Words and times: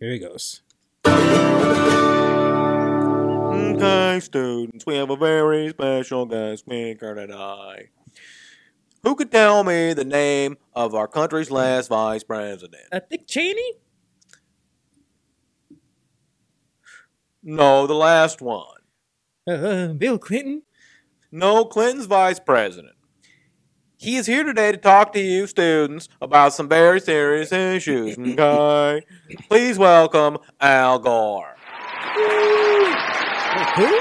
he 0.00 0.18
goes. 0.18 0.62
Okay, 3.76 4.20
students, 4.20 4.86
we 4.86 4.96
have 4.96 5.10
a 5.10 5.16
very 5.16 5.68
special 5.70 6.26
guest 6.26 6.60
speaker 6.64 7.14
today. 7.14 7.90
Who 9.02 9.14
could 9.14 9.30
tell 9.30 9.62
me 9.62 9.92
the 9.92 10.04
name 10.04 10.56
of 10.74 10.94
our 10.94 11.06
country's 11.06 11.50
last 11.50 11.88
vice 11.88 12.24
president? 12.24 12.82
Uh, 12.90 13.00
Dick 13.08 13.26
Cheney? 13.26 13.74
No, 17.42 17.86
the 17.86 17.94
last 17.94 18.40
one. 18.42 18.80
Uh, 19.46 19.88
Bill 19.88 20.18
Clinton? 20.18 20.62
No, 21.30 21.64
Clinton's 21.64 22.06
vice 22.06 22.40
president. 22.40 22.95
He 23.98 24.16
is 24.16 24.26
here 24.26 24.44
today 24.44 24.72
to 24.72 24.78
talk 24.78 25.14
to 25.14 25.20
you 25.20 25.46
students 25.46 26.10
about 26.20 26.52
some 26.52 26.68
very 26.68 27.00
serious 27.00 27.50
issues, 27.50 28.18
okay? 28.38 29.06
Please 29.48 29.78
welcome 29.78 30.36
Al 30.60 30.98
Gore. 30.98 31.56
Who? 33.76 34.00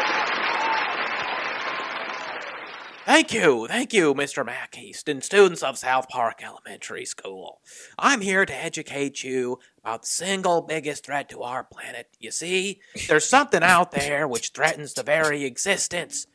Thank 3.06 3.34
you, 3.34 3.68
thank 3.68 3.94
you, 3.94 4.14
Mr. 4.14 4.46
Mackey 4.46 4.94
and 5.08 5.24
students 5.24 5.64
of 5.64 5.78
South 5.78 6.10
Park 6.10 6.42
Elementary 6.44 7.06
School. 7.06 7.62
I'm 7.98 8.20
here 8.20 8.46
to 8.46 8.54
educate 8.54 9.24
you 9.24 9.60
about 9.80 10.02
the 10.02 10.08
single 10.08 10.62
biggest 10.62 11.06
threat 11.06 11.30
to 11.30 11.42
our 11.44 11.64
planet. 11.64 12.10
You 12.20 12.32
see, 12.32 12.82
there's 13.08 13.30
something 13.30 13.64
out 13.64 13.92
there 13.92 14.28
which 14.28 14.50
threatens 14.50 14.94
the 14.94 15.04
very 15.04 15.46
existence 15.46 16.28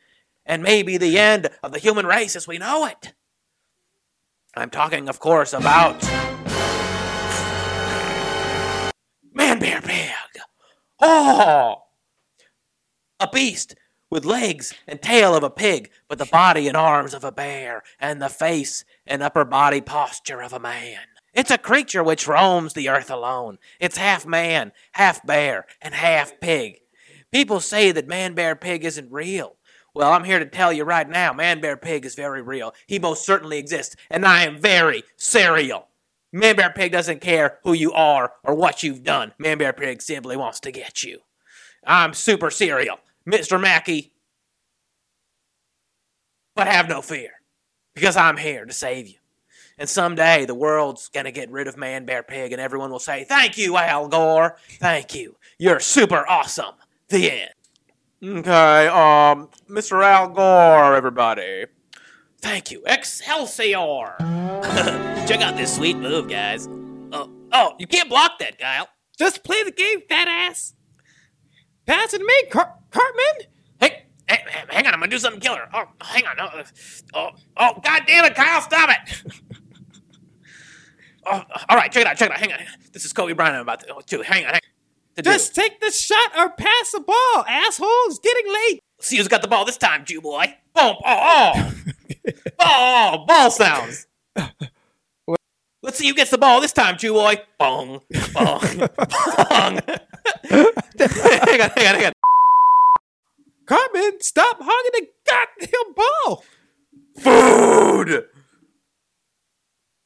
and 0.45 0.63
maybe 0.63 0.97
the 0.97 1.19
end 1.19 1.49
of 1.61 1.73
the 1.73 1.79
human 1.79 2.07
race 2.07 2.35
as 2.35 2.47
we 2.47 2.57
know 2.57 2.85
it. 2.87 3.13
I'm 4.53 4.69
talking, 4.69 5.07
of 5.07 5.19
course, 5.19 5.53
about. 5.53 6.03
Man 9.33 9.59
Bear 9.59 9.81
Pig! 9.81 10.11
Oh! 10.99 11.83
A 13.19 13.29
beast 13.31 13.75
with 14.09 14.25
legs 14.25 14.73
and 14.87 15.01
tail 15.01 15.33
of 15.35 15.43
a 15.43 15.49
pig, 15.49 15.89
but 16.09 16.17
the 16.17 16.25
body 16.25 16.67
and 16.67 16.75
arms 16.75 17.13
of 17.13 17.23
a 17.23 17.31
bear, 17.31 17.81
and 17.97 18.21
the 18.21 18.27
face 18.27 18.83
and 19.07 19.23
upper 19.23 19.45
body 19.45 19.79
posture 19.79 20.41
of 20.41 20.51
a 20.51 20.59
man. 20.59 20.99
It's 21.33 21.51
a 21.51 21.57
creature 21.57 22.03
which 22.03 22.27
roams 22.27 22.73
the 22.73 22.89
earth 22.89 23.09
alone. 23.09 23.57
It's 23.79 23.95
half 23.95 24.25
man, 24.25 24.73
half 24.91 25.25
bear, 25.25 25.65
and 25.81 25.93
half 25.93 26.39
pig. 26.41 26.79
People 27.31 27.61
say 27.61 27.93
that 27.93 28.09
Man 28.09 28.33
Bear 28.33 28.57
Pig 28.57 28.83
isn't 28.83 29.09
real. 29.09 29.55
Well, 29.93 30.11
I'm 30.11 30.23
here 30.23 30.39
to 30.39 30.45
tell 30.45 30.71
you 30.71 30.83
right 30.85 31.07
now, 31.07 31.33
Man 31.33 31.59
Bear 31.59 31.75
Pig 31.75 32.05
is 32.05 32.15
very 32.15 32.41
real. 32.41 32.73
He 32.87 32.97
most 32.97 33.25
certainly 33.25 33.57
exists, 33.57 33.95
and 34.09 34.25
I 34.25 34.43
am 34.43 34.57
very 34.57 35.03
serial. 35.17 35.89
Man 36.31 36.55
Bear 36.55 36.71
Pig 36.71 36.93
doesn't 36.93 37.19
care 37.19 37.59
who 37.63 37.73
you 37.73 37.91
are 37.91 38.31
or 38.43 38.55
what 38.55 38.83
you've 38.83 39.03
done. 39.03 39.33
Man 39.37 39.57
Bear 39.57 39.73
Pig 39.73 40.01
simply 40.01 40.37
wants 40.37 40.61
to 40.61 40.71
get 40.71 41.03
you. 41.03 41.19
I'm 41.85 42.13
super 42.13 42.49
serial. 42.49 42.99
Mr. 43.27 43.59
Mackey. 43.59 44.13
But 46.55 46.67
have 46.67 46.87
no 46.87 47.01
fear, 47.01 47.31
because 47.93 48.15
I'm 48.15 48.37
here 48.37 48.65
to 48.65 48.73
save 48.73 49.07
you. 49.07 49.15
And 49.77 49.89
someday 49.89 50.45
the 50.45 50.55
world's 50.55 51.09
gonna 51.09 51.31
get 51.31 51.49
rid 51.51 51.67
of 51.67 51.75
Man 51.75 52.05
Bear 52.05 52.23
Pig, 52.23 52.53
and 52.53 52.61
everyone 52.61 52.91
will 52.91 52.99
say, 52.99 53.25
Thank 53.25 53.57
you, 53.57 53.75
Al 53.75 54.07
Gore. 54.07 54.57
Thank 54.79 55.15
you. 55.15 55.35
You're 55.57 55.79
super 55.79 56.25
awesome. 56.29 56.75
The 57.09 57.31
end. 57.31 57.51
Okay, 58.23 58.87
um, 58.87 59.49
Mr. 59.67 60.03
Al 60.03 60.29
Gore, 60.29 60.95
everybody. 60.95 61.65
Thank 62.39 62.69
you. 62.69 62.83
Excelsior! 62.85 64.15
Check 65.27 65.41
out 65.41 65.57
this 65.57 65.75
sweet 65.75 65.97
move, 65.97 66.29
guys. 66.29 66.67
Oh, 67.11 67.31
oh, 67.51 67.73
you 67.79 67.87
can't 67.87 68.09
block 68.09 68.37
that, 68.37 68.59
Kyle. 68.59 68.87
Just 69.17 69.43
play 69.43 69.63
the 69.63 69.71
game, 69.71 70.01
fat 70.07 70.27
ass. 70.27 70.75
Pass 71.87 72.13
it 72.13 72.19
to 72.19 72.23
me, 72.23 72.49
Car- 72.51 72.75
Cartman. 72.91 73.47
Hey, 73.79 74.05
hey, 74.29 74.43
hang 74.69 74.85
on, 74.85 74.93
I'm 74.93 74.99
gonna 74.99 75.09
do 75.09 75.17
something 75.17 75.41
killer. 75.41 75.67
Oh, 75.73 75.85
hang 76.01 76.27
on. 76.27 76.35
Oh, 76.39 76.61
oh, 77.15 77.29
oh 77.57 77.79
god 77.83 78.03
damn 78.05 78.25
it, 78.25 78.35
Kyle, 78.35 78.61
stop 78.61 78.91
it! 78.91 79.33
oh, 81.25 81.43
all 81.69 81.75
right, 81.75 81.91
check 81.91 82.01
it 82.01 82.07
out, 82.07 82.17
check 82.17 82.29
it 82.29 82.33
out. 82.33 82.39
Hang 82.39 82.53
on. 82.53 82.59
This 82.93 83.03
is 83.03 83.13
Kobe 83.13 83.33
Bryant 83.33 83.55
I'm 83.55 83.61
about 83.63 83.79
to 83.79 83.95
do. 84.05 84.21
Hang 84.21 84.45
on. 84.45 84.51
Hang 84.51 84.61
to 85.15 85.21
do. 85.21 85.31
Just 85.31 85.55
take 85.55 85.79
the 85.79 85.91
shot 85.91 86.37
or 86.37 86.49
pass 86.49 86.91
the 86.91 86.99
ball, 86.99 87.45
assholes. 87.47 88.19
Getting 88.19 88.51
late. 88.51 88.81
See 88.99 89.17
who's 89.17 89.27
got 89.27 89.41
the 89.41 89.47
ball 89.47 89.65
this 89.65 89.77
time, 89.77 90.05
Jew 90.05 90.21
boy. 90.21 90.45
Boom! 90.75 90.95
Oh, 91.03 91.03
oh, 91.05 91.73
oh, 92.59 93.25
ball 93.27 93.51
sounds. 93.51 94.07
Let's 95.83 95.97
see 95.97 96.07
who 96.07 96.13
gets 96.13 96.29
the 96.29 96.37
ball 96.37 96.61
this 96.61 96.73
time, 96.73 96.97
Jew 96.97 97.13
boy. 97.13 97.41
Bong, 97.57 98.01
bong, 98.33 98.61
bong. 98.77 99.79
hang 100.47 100.67
on, 100.71 101.39
hang 101.49 101.61
on, 101.61 101.71
hang 101.75 102.05
on. 102.05 102.13
Cartman, 103.65 104.21
stop 104.21 104.57
hogging 104.59 104.91
the 104.93 105.07
goddamn 105.27 105.93
ball. 105.95 106.43
Food. 107.19 108.25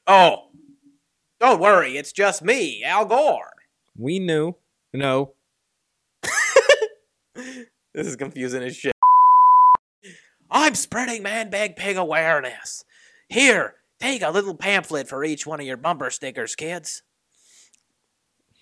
Oh, 0.08 0.50
don't 1.40 1.60
worry, 1.60 1.98
it's 1.98 2.14
just 2.14 2.44
me, 2.44 2.84
Al 2.84 3.06
Gore. 3.06 3.52
We 3.98 4.20
knew. 4.20 4.56
No. 4.95 5.33
This 7.95 8.07
is 8.07 8.17
confusing 8.17 8.61
as 8.61 8.75
shit. 8.75 8.91
I'm 10.51 10.75
spreading 10.75 11.23
man 11.23 11.50
bear 11.50 11.69
pig 11.69 11.95
awareness. 11.95 12.83
Here, 13.29 13.75
take 14.01 14.22
a 14.22 14.31
little 14.31 14.53
pamphlet 14.53 15.07
for 15.07 15.23
each 15.23 15.47
one 15.47 15.61
of 15.61 15.66
your 15.66 15.78
bumper 15.78 16.09
stickers, 16.09 16.56
kids. 16.56 17.03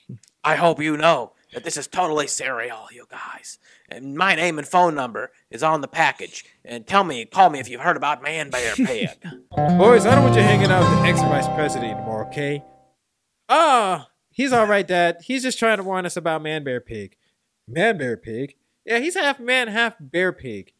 I 0.43 0.55
hope 0.55 0.79
you 0.79 0.97
know 0.97 1.33
that 1.51 1.63
this 1.63 1.77
is 1.77 1.87
totally 1.87 2.27
serial, 2.27 2.85
you 2.91 3.05
guys. 3.09 3.57
And 3.89 4.15
my 4.15 4.35
name 4.35 4.59
and 4.59 4.67
phone 4.67 4.93
number 4.93 5.31
is 5.49 5.63
on 5.63 5.81
the 5.81 5.87
package. 5.87 6.45
And 6.63 6.85
tell 6.85 7.03
me, 7.03 7.25
call 7.25 7.49
me 7.49 7.59
if 7.59 7.67
you've 7.67 7.81
heard 7.81 7.97
about 7.97 8.21
Man 8.21 8.51
Bear 8.51 8.75
Pig. 8.75 9.09
Boys, 9.51 10.05
I 10.05 10.13
don't 10.13 10.25
want 10.25 10.35
you 10.35 10.43
hanging 10.43 10.69
out 10.69 10.87
with 10.87 10.99
the 10.99 11.07
ex 11.07 11.19
vice 11.21 11.47
president 11.55 11.93
anymore, 11.93 12.27
okay? 12.27 12.63
Ah, 13.49 14.07
he's 14.33 14.51
all 14.51 14.67
right, 14.67 14.85
Dad. 14.85 15.17
He's 15.23 15.43
just 15.43 15.59
trying 15.59 15.77
to 15.77 15.83
warn 15.83 16.05
us 16.05 16.17
about 16.17 16.41
Man 16.41 16.63
Bear 16.63 16.81
Pig. 16.81 17.15
Man 17.67 17.97
Bear 17.97 18.17
Pig? 18.17 18.55
Yeah, 18.85 18.99
he's 18.99 19.15
half 19.15 19.39
man, 19.39 19.69
half 19.69 19.95
bear 19.99 20.33
pig. 20.33 20.73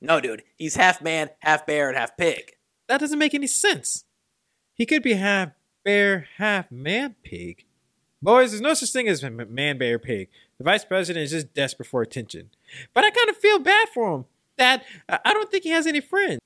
no, 0.00 0.20
dude, 0.20 0.42
he's 0.56 0.74
half 0.74 1.00
man, 1.00 1.30
half 1.40 1.64
bear, 1.66 1.88
and 1.88 1.96
half 1.96 2.16
pig. 2.16 2.56
That 2.88 2.98
doesn't 3.00 3.18
make 3.18 3.32
any 3.34 3.46
sense. 3.46 4.04
He 4.74 4.86
could 4.86 5.02
be 5.04 5.12
half 5.14 5.50
bear, 5.84 6.26
half 6.38 6.70
man 6.72 7.14
pig. 7.22 7.64
Boys, 8.20 8.50
there's 8.50 8.60
no 8.60 8.74
such 8.74 8.90
thing 8.90 9.06
as 9.06 9.22
man 9.22 9.78
bear 9.78 9.98
pig. 10.00 10.30
The 10.58 10.64
vice 10.64 10.84
president 10.84 11.24
is 11.24 11.30
just 11.30 11.54
desperate 11.54 11.86
for 11.86 12.02
attention. 12.02 12.50
But 12.92 13.04
I 13.04 13.10
kind 13.10 13.28
of 13.28 13.36
feel 13.36 13.58
bad 13.60 13.88
for 13.90 14.14
him. 14.14 14.24
Dad, 14.58 14.82
I 15.08 15.20
I 15.24 15.32
don't 15.32 15.50
think 15.50 15.62
he 15.62 15.70
has 15.70 15.86
any 15.86 16.00
friends. 16.00 16.40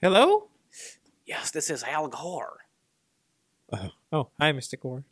Hello? 0.00 0.48
Yes, 1.26 1.50
this 1.50 1.70
is 1.70 1.82
Al 1.82 2.06
Gore. 2.08 2.58
Oh, 3.72 3.90
oh, 4.12 4.28
hi, 4.38 4.52
Mr. 4.52 4.78
Gore. 4.78 5.04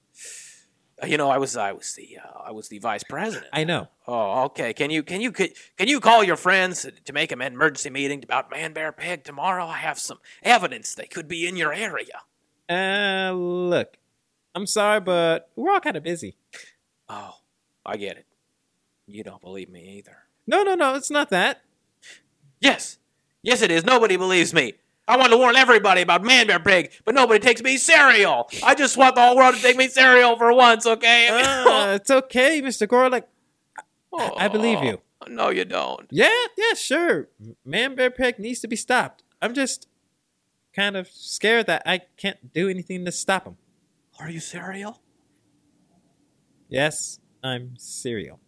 Uh, 1.02 1.06
You 1.06 1.16
know, 1.16 1.28
I 1.28 1.38
was 1.38 1.56
I 1.56 1.72
was 1.72 1.92
the 1.94 2.18
uh, 2.24 2.38
I 2.46 2.52
was 2.52 2.68
the 2.68 2.78
vice 2.78 3.02
president. 3.02 3.48
I 3.52 3.64
know. 3.64 3.88
Oh, 4.06 4.44
okay. 4.44 4.72
Can 4.72 4.90
you 4.90 5.02
can 5.02 5.20
you 5.20 5.32
can 5.32 5.48
you 5.78 5.98
call 6.00 6.22
your 6.22 6.36
friends 6.36 6.86
to 7.04 7.12
make 7.12 7.32
an 7.32 7.40
emergency 7.42 7.90
meeting 7.90 8.22
about 8.22 8.50
Man 8.50 8.72
Bear 8.72 8.92
Pig 8.92 9.24
tomorrow? 9.24 9.66
I 9.66 9.78
have 9.78 9.98
some 9.98 10.18
evidence 10.42 10.94
they 10.94 11.06
could 11.06 11.26
be 11.26 11.46
in 11.48 11.56
your 11.56 11.72
area. 11.72 12.22
Uh, 12.70 13.32
look, 13.32 13.96
I'm 14.54 14.66
sorry, 14.66 15.00
but 15.00 15.50
we're 15.56 15.72
all 15.72 15.80
kind 15.80 15.96
of 15.96 16.04
busy. 16.04 16.36
Oh, 17.08 17.34
I 17.84 17.96
get 17.96 18.16
it. 18.16 18.26
You 19.06 19.24
don't 19.24 19.42
believe 19.42 19.68
me 19.68 19.98
either. 19.98 20.16
No, 20.46 20.62
no, 20.62 20.74
no, 20.74 20.94
it's 20.94 21.10
not 21.10 21.28
that. 21.30 21.62
Yes, 22.60 22.98
yes, 23.42 23.60
it 23.62 23.70
is. 23.70 23.84
Nobody 23.84 24.16
believes 24.16 24.54
me. 24.54 24.74
I 25.06 25.18
want 25.18 25.32
to 25.32 25.36
warn 25.38 25.54
everybody 25.54 26.00
about 26.00 26.22
Man 26.22 26.46
Bear 26.46 26.58
Pig, 26.60 26.90
but 27.04 27.14
nobody 27.14 27.38
takes 27.38 27.62
me 27.62 27.76
serial. 27.76 28.48
I 28.64 28.74
just 28.74 28.96
want 28.96 29.14
the 29.14 29.20
whole 29.20 29.36
world 29.36 29.54
to 29.54 29.60
take 29.60 29.76
me 29.76 29.88
serial 29.88 30.36
for 30.36 30.52
once, 30.54 30.86
okay? 30.86 31.28
Uh, 31.30 31.94
it's 31.94 32.10
okay, 32.10 32.62
Mr. 32.62 32.88
Gore. 32.88 33.10
Like, 33.10 33.28
I, 34.18 34.48
believe 34.48 34.82
you. 34.82 35.00
Oh, 35.20 35.26
No, 35.28 35.50
you 35.50 35.64
don't. 35.66 36.06
Yeah, 36.10 36.30
yeah, 36.56 36.74
sure. 36.74 37.28
Man 37.64 37.94
Bear 37.94 38.10
Pig 38.10 38.38
needs 38.38 38.60
to 38.60 38.68
be 38.68 38.76
stopped. 38.76 39.22
I'm 39.42 39.52
just 39.52 39.88
kind 40.74 40.96
of 40.96 41.08
scared 41.08 41.66
that 41.66 41.82
I 41.84 42.00
can't 42.16 42.52
do 42.54 42.68
anything 42.68 43.04
to 43.04 43.12
stop 43.12 43.46
him. 43.46 43.56
Are 44.18 44.30
you 44.30 44.40
serial? 44.40 45.00
Yes, 46.68 47.18
I'm 47.42 47.74
serial. 47.76 48.40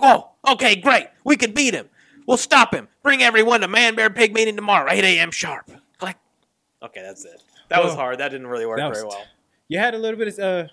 Oh, 0.00 0.30
okay, 0.46 0.76
great. 0.76 1.08
We 1.24 1.36
can 1.36 1.52
beat 1.52 1.74
him. 1.74 1.88
We'll 2.26 2.36
stop 2.36 2.72
him. 2.72 2.88
Bring 3.02 3.22
everyone 3.22 3.62
to 3.62 3.68
Man 3.68 3.94
Bear 3.96 4.10
Pig 4.10 4.32
meeting 4.32 4.54
tomorrow, 4.54 4.90
8 4.90 5.02
a.m. 5.02 5.30
sharp. 5.30 5.70
Okay, 6.82 7.02
that's 7.02 7.24
it. 7.24 7.42
That 7.68 7.82
was 7.82 7.94
hard. 7.94 8.18
That 8.18 8.30
didn't 8.30 8.46
really 8.46 8.66
work 8.66 8.78
very 8.78 9.04
well. 9.04 9.24
You 9.68 9.78
had 9.78 9.94
a 9.94 9.98
little 9.98 10.18
bit 10.18 10.28
of 10.28 10.38
uh, 10.38 10.68